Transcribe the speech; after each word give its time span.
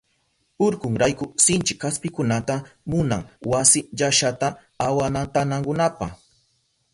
Urkunrayku 0.67 1.25
sinchi 1.43 1.73
kaspikunata 1.81 2.55
munan 2.91 3.21
wasi 3.51 3.79
llashata 3.97 4.47
awantanankunapa. 4.85 6.07